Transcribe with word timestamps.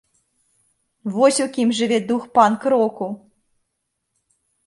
Вось 1.17 1.41
у 1.45 1.47
кім 1.57 1.69
жыве 1.81 1.99
дух 2.09 2.23
панк-року! 2.39 3.05